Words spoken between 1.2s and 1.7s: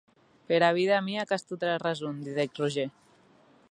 qu’as tota